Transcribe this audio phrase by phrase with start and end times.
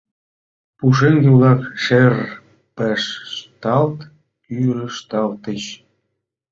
[0.77, 3.99] Пушеҥге-влак шырпешталт
[4.45, 5.63] кӱрышталтыч.